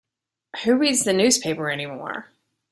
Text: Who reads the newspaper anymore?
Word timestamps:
Who 0.63 0.77
reads 0.77 1.03
the 1.03 1.13
newspaper 1.13 1.69
anymore? 1.69 2.31